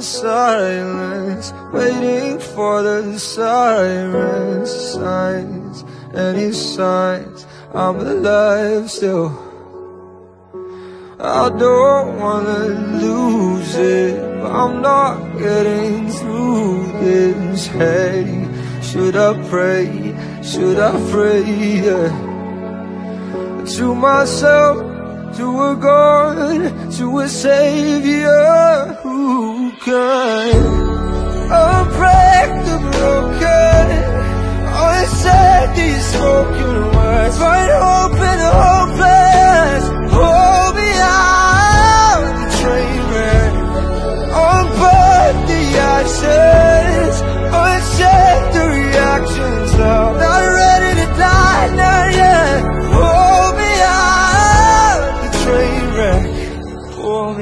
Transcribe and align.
silence 0.00 1.52
Waiting 1.72 2.38
for 2.38 2.82
the 2.82 3.18
sirens 3.18 4.70
Signs, 4.70 5.84
any 6.14 6.52
signs 6.52 7.46
I'm 7.74 7.98
alive 7.98 8.88
still? 8.88 9.44
I 11.18 11.48
don't 11.48 12.20
wanna 12.20 12.66
lose 13.02 13.74
it. 13.76 14.20
But 14.40 14.52
I'm 14.52 14.82
not 14.82 15.38
getting 15.38 16.08
through 16.08 16.86
this. 17.00 17.66
Hey, 17.66 18.48
should 18.82 19.16
I 19.16 19.32
pray, 19.48 20.14
should 20.42 20.78
I 20.78 20.92
pray, 21.10 21.42
yeah. 21.86 22.12
To 23.76 23.94
myself 23.94 24.93
to 25.36 25.62
a 25.70 25.74
God, 25.74 26.92
to 26.92 27.18
a 27.18 27.28
Savior 27.28 28.98
who 29.02 29.72
can 29.84 30.83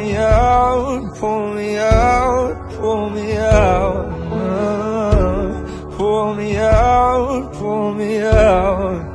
me 0.03 0.17
out, 0.17 1.15
pull 1.17 1.55
me 1.55 1.77
out, 1.79 2.71
pull 2.73 3.11
me 3.11 3.37
out, 3.37 4.07
uh, 4.33 5.97
pull 5.97 6.35
me 6.35 6.57
out, 6.57 7.53
pull 7.55 7.95
me 7.95 8.19
out. 8.19 9.13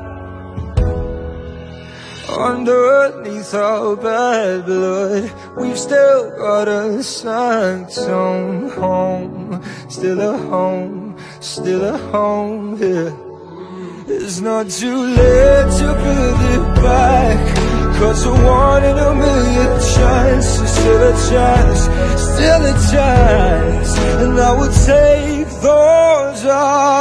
Underneath 2.39 3.53
our 3.53 3.95
bad 3.97 4.65
blood, 4.65 5.31
we've 5.58 5.80
still 5.80 6.30
got 6.38 6.67
a 6.67 7.03
sanctum 7.03 8.69
home, 8.69 9.61
still 9.89 10.21
a 10.21 10.38
home, 10.38 11.17
still 11.41 11.83
a 11.83 11.97
home 12.13 12.77
here. 12.77 13.13
It's 14.08 14.39
not 14.39 14.69
too 14.69 14.99
late 15.19 15.69
to 15.80 15.88
build 16.03 16.41
it 16.55 16.65
back 16.81 17.67
Cause 17.97 18.27
a 18.27 18.30
one 18.78 18.86
in 18.86 18.97
a 18.97 19.16
million 19.16 19.72
chance 19.95 20.47
still 20.78 21.02
a 21.09 21.14
chance, 21.30 21.81
still 22.33 22.64
a 22.72 22.75
chance. 22.92 23.89
And 24.22 24.39
I 24.39 24.52
will 24.58 24.73
take 24.86 25.50
those 25.61 26.45
odds 26.45 26.97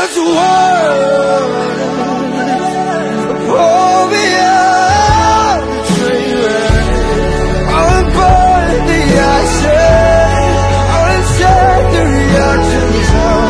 reckless 0.00 0.16
world 0.16 1.50
Pull 3.46 3.58
oh, 3.58 4.08
me 4.10 4.24
out 4.38 5.60
the 5.66 5.80
train 5.94 6.32
wreck 6.42 6.84
Unburn 7.84 8.72
the 8.88 9.00
Uncheck 11.20 11.82
the 11.92 12.04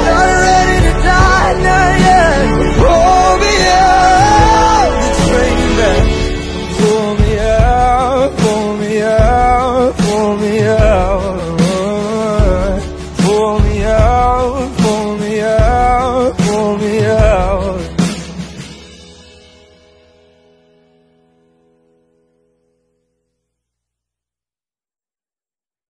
not 0.06 0.30
ready 0.46 0.78
to 0.86 0.92
die, 1.06 1.54
not 1.66 1.92
yet 2.06 2.42
Pull 2.80 3.30
me 3.42 3.54
out 3.78 4.90
the 5.02 5.10
train 5.28 5.62
wreck 5.78 6.04
Pull 6.78 7.10
me 7.20 7.30
out, 7.38 8.30
pull 8.38 8.68
me 8.76 8.92
out, 9.02 9.90
pull 9.98 10.32
me 10.36 10.54
out 13.84 13.99